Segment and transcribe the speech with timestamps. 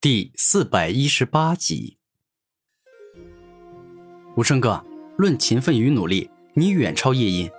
[0.00, 1.98] 第四百一十八集，
[4.36, 4.84] 无声哥，
[5.16, 7.50] 论勤奋与努力，你远超叶音。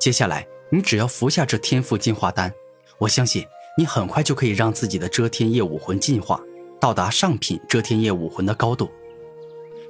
[0.00, 2.50] 接下来，你只要服下这天赋进化丹，
[2.96, 6.40] 我相信你很快就可以让自己的遮天夜武魂进化，
[6.80, 8.90] 到达上品遮天夜武魂的高度。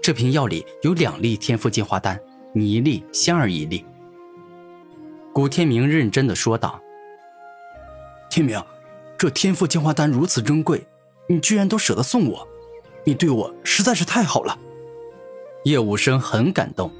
[0.02, 2.20] 这瓶药里有两粒天赋进化丹，
[2.52, 3.84] 你一粒，香儿一粒。
[5.32, 6.82] 古天明认真的说道
[8.28, 8.60] ：“天明，
[9.16, 10.84] 这天赋进化丹如此珍贵。”
[11.26, 12.48] 你居然都舍得送我，
[13.04, 14.58] 你对我实在是太好了。
[15.64, 16.92] 叶无生很感动。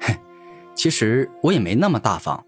[0.00, 0.14] 嘿，
[0.74, 2.44] 其实我也没那么大方。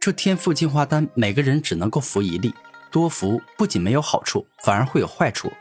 [0.00, 2.54] 这天赋进化丹每个人只能够服一粒，
[2.90, 5.52] 多服不仅没有好处，反而会有坏处。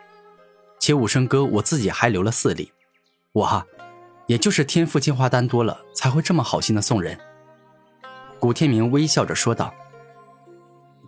[0.80, 2.72] 且武生哥我自己还留了四粒，
[3.32, 3.66] 我哈，
[4.28, 7.18] 也就是天赋进化丹多了，才会这么好心的送人。
[8.40, 9.74] 古天明微笑着说道：“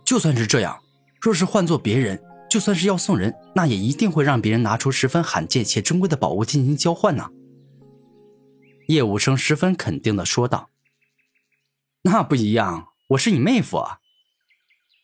[0.04, 0.78] 就算是这样，
[1.20, 2.22] 若是换做别人。”
[2.56, 7.28] 就算是要送人，那也一定会让别人拿出十分罕见且珍贵的宝物进行交换呢。
[8.86, 10.70] 叶无生十分肯定的说道
[12.00, 13.98] ：“那不一样，我是你妹夫啊。”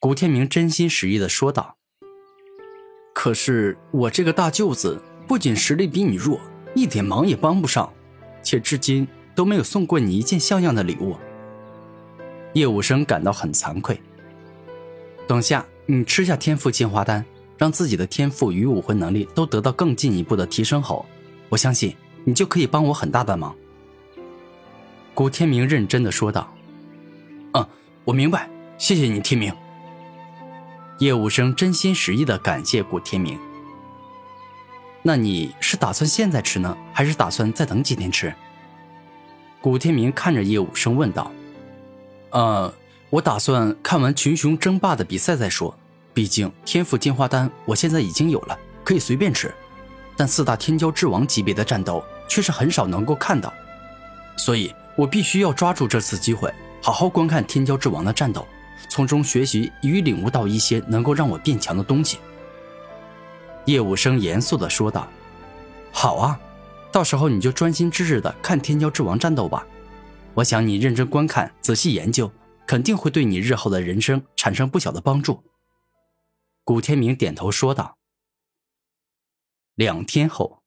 [0.00, 1.76] 古天明真心实意的说道
[3.12, 6.40] ：“可是我这个大舅子不仅实力比你弱，
[6.74, 7.92] 一点忙也帮不上，
[8.42, 11.18] 且至今都没有送过你一件像样的礼物。”
[12.54, 14.00] 叶无生感到很惭愧。
[15.28, 17.22] 等下你吃下天赋进化丹。
[17.62, 21.06] 让自己的天赋与武魂能力都得到更进一步的提升后，
[21.48, 23.54] 我相信你就可以帮我很大的忙。”
[25.14, 26.52] 古天明认真的说道。
[27.54, 27.64] “嗯，
[28.04, 29.54] 我明白，谢谢你，天明。”
[30.98, 33.38] 叶武生真心实意的感谢古天明。
[35.00, 38.34] “那你是打算现在吃呢，还是打算再等几天吃？”
[39.62, 41.30] 古天明看着叶武生问道。
[42.30, 42.74] “呃，
[43.08, 45.72] 我打算看完群雄争霸的比赛再说。”
[46.14, 49.52] 毕竟天赋进化丹我现在已经有了，可以随便吃，
[50.16, 53.52] 但四大天骄之王级别的战斗却是很少能够看到，
[54.36, 56.52] 所以我必须要抓住这次机会，
[56.82, 58.46] 好好观看天骄之王的战斗，
[58.88, 62.18] 从中学习与领悟到一些能够让我变强的东西。
[63.64, 65.08] 叶武生严肃地说道
[65.92, 66.38] ：“好啊，
[66.90, 69.64] 到时候你就专心致志地看天骄之王战斗吧，
[70.34, 72.30] 我想你认真观看、仔细研究，
[72.66, 75.42] 肯定会对你日后的人生产生不小的帮助。”
[76.64, 77.96] 古天明点头说道
[79.74, 80.62] ：“两天后，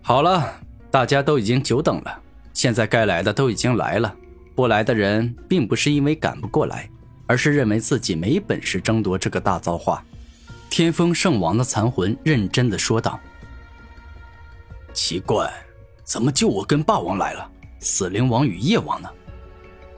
[0.00, 2.22] 好了，大家都已经久等了。
[2.52, 4.16] 现在该来的都已经来了，
[4.54, 6.88] 不来的人并不是因为赶不过来，
[7.26, 10.04] 而是认为自己没本事争夺这个大造化。”
[10.70, 13.18] 天风圣王的残魂认真的说道
[14.94, 15.52] ：“奇怪，
[16.04, 19.10] 怎么就我跟霸王来了，死灵王与夜王呢？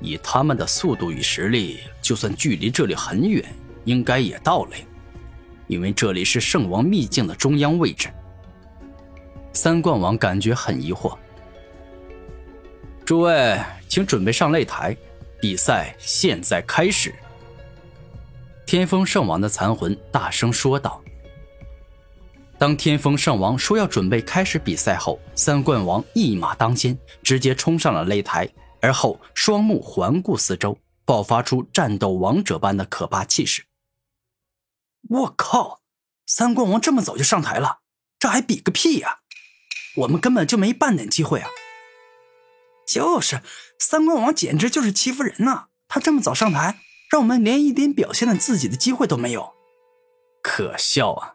[0.01, 3.45] 以他们的速度与实力，就算距离这里很远。”
[3.85, 4.77] 应该也到了，
[5.67, 8.09] 因为这里是圣王秘境的中央位置。
[9.53, 11.17] 三冠王感觉很疑惑。
[13.05, 13.59] 诸位，
[13.89, 14.97] 请准备上擂台，
[15.41, 17.15] 比赛现在开始。
[18.67, 21.03] 天风圣王的残魂大声说道。
[22.59, 28.49] 当天风圣王说要准备开始比赛后，三冠王一马当先，直接冲上了擂台，
[28.81, 33.63] 而后双目环顾四周，爆发出战斗王者般的可怕气势。
[35.09, 35.81] 我靠！
[36.27, 37.79] 三冠王这么早就上台了，
[38.19, 39.21] 这还比个屁呀！
[39.97, 41.49] 我们根本就没半点机会啊！
[42.87, 43.41] 就是，
[43.79, 45.69] 三冠王简直就是欺负人呐！
[45.89, 46.79] 他这么早上台，
[47.11, 49.55] 让我们连一点表现的自己的机会都没有，
[50.43, 51.35] 可笑啊！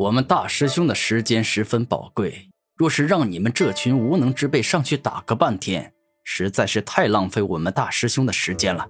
[0.00, 5.94] 我们大师兄的时间十分宝贵，若是让你们这群无能之辈上去打个半天，
[6.24, 8.88] 实在是太浪费我们大师兄的时间了。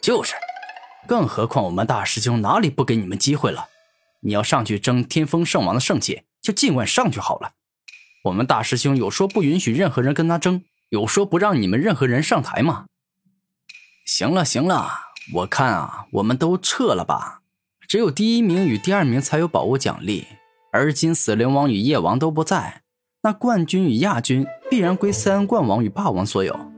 [0.00, 0.34] 就是。
[1.06, 3.68] 更何况我们大师兄哪里不给你们机会了？
[4.20, 7.52] 你要上去争天风圣王的圣血，就尽管上去好了。
[8.24, 12.86] 我们大师兄有说不允许任何人跟他争，有说不让你们任何人上台吗？
[14.04, 14.90] 行了行了，
[15.34, 17.42] 我看啊，我们都撤了吧。
[17.86, 20.26] 只有第一名与第二名才有宝物奖励，
[20.72, 22.82] 而今死灵王与夜王都不在，
[23.22, 26.72] 那冠军与亚军必然归三冠王与霸王所有。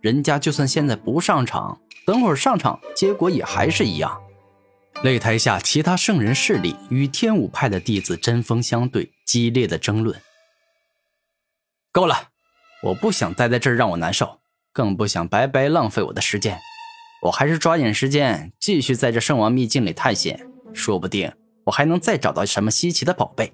[0.00, 1.80] 人家就算现在不上场。
[2.06, 4.22] 等会儿上场，结果也还是一样。
[5.02, 10.22] 擂台下，其他圣人势力与天武派的弟子针锋相对，激烈的争论。
[11.90, 12.28] 够了，
[12.84, 14.38] 我不想待在这儿让我难受，
[14.72, 16.60] 更不想白白浪费我的时间。
[17.22, 21.32] 我还是抓紧时间继续在这圣王秘境里探险，说不定
[21.64, 23.52] 我还能再找到什么稀奇的宝贝。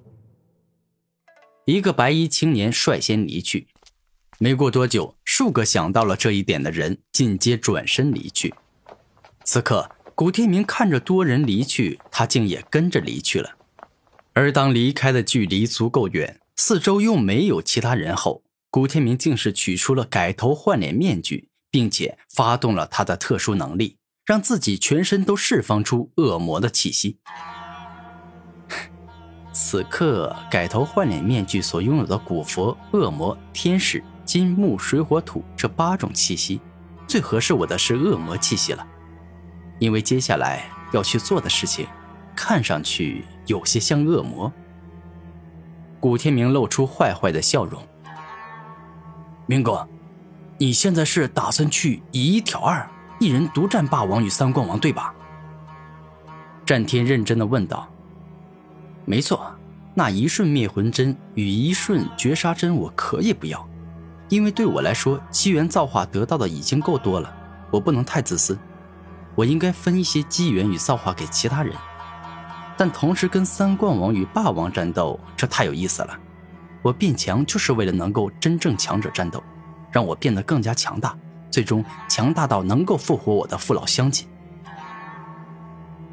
[1.64, 3.68] 一个白衣青年率先离去。
[4.38, 8.54] 没过多久，数个想到了这一点的人尽皆转身离去。
[9.44, 13.56] 此刻，古天明看着多人离去，他竟也跟着离去了。
[14.34, 23.96] 而当离开的距离足够远，四周又没有其他人后，古天明竟是取出了改头换脸面具，并且发动了他的特殊能力，
[24.26, 27.16] 让自己全身都释放出恶魔的气息。
[29.54, 36.60] 此刻，改头换脸面具所拥有的古佛、恶魔、天使、金木水火土这八种气息，
[37.06, 38.86] 最合适我的是恶魔气息了，
[39.78, 41.86] 因为接下来要去做的事情，
[42.34, 44.52] 看上去有些像恶魔。
[46.00, 47.80] 古天明露出坏坏的笑容
[49.46, 49.88] ：“明哥，
[50.58, 52.88] 你现在是打算去以一挑二，
[53.20, 55.14] 一人独占霸王与三冠王，对吧？”
[56.66, 57.88] 战天认真的问道。
[59.04, 59.54] 没错，
[59.94, 63.68] 那一瞬灭魂针与一瞬绝杀针我可以不要，
[64.32, 67.30] 因为对我来说，机缘造化得到的已经够多了，
[67.70, 68.58] 我不能太自私，
[69.34, 71.76] 我应该分一些机缘与造化给其他人。
[72.74, 76.18] 但同时跟三冠王与霸王战斗，这太有意思了。
[76.80, 79.44] 我变强就是为了能够真正强者战斗，
[79.90, 81.14] 让我变得更加强大，
[81.50, 84.26] 最终强大到能够复活我的父老乡亲。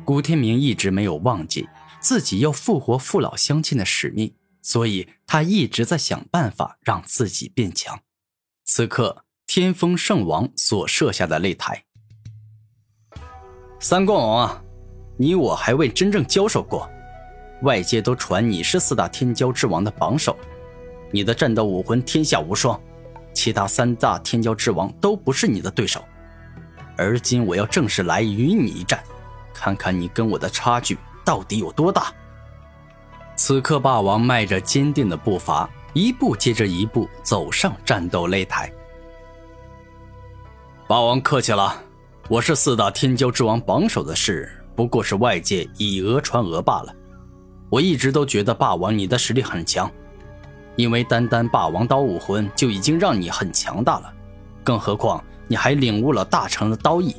[0.04, 1.70] 古天明一直没有忘记。
[2.02, 8.00] 自己要复活父老乡亲的使命，所以他一直在想办法让自己变强。
[8.72, 11.84] 此刻，天风圣王所设下的擂台，
[13.80, 14.62] 三冠王啊，
[15.18, 16.88] 你我还未真正交手过，
[17.64, 20.38] 外界都传你是四大天骄之王的榜首，
[21.10, 22.80] 你的战斗武魂天下无双，
[23.34, 26.06] 其他三大天骄之王都不是你的对手。
[26.96, 29.04] 而今我要正式来与你一战，
[29.52, 30.96] 看看你跟我的差距。
[31.26, 32.14] 到底有多大？
[33.36, 38.72] 此刻，霸王迈着坚定的步伐，一步接着一步走上战斗擂台。
[40.88, 41.82] 霸王客气了，
[42.28, 46.96] 我是四大天骄之王榜首的事，不过是外界以讹传讹罢了。
[47.70, 49.90] 我一直都觉得霸王你的实力很强，
[50.76, 54.14] 因为单单霸王刀武魂就已经让你很强大了，
[54.64, 57.16] 更何况你还领悟了大成的刀意。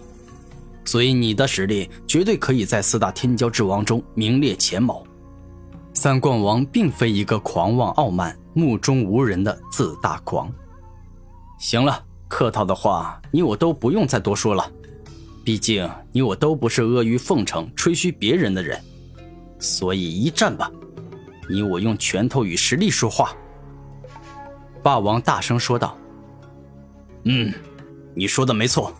[0.84, 5.04] 所以你的实力绝对可以在四大天骄之王中名列前茅。
[5.92, 10.52] 三冠王并非一个狂妄傲慢、目中无人的自大狂。
[11.58, 14.70] 行了，客套的话你我都不用再多说了。
[15.44, 18.80] 毕竟你我都不是阿谀奉承、吹嘘别人的人，
[19.58, 20.70] 所以一战吧。
[21.48, 23.34] 你我用拳头与实力说话。
[24.82, 25.96] 霸王大声说道
[27.24, 27.52] ：“嗯，
[28.14, 28.92] 你说的没错。”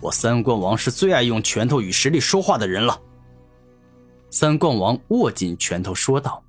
[0.00, 2.96] 我三冠王是最爱用拳头与实力说话的人了。
[4.30, 6.40] 三冠王握紧拳头说道。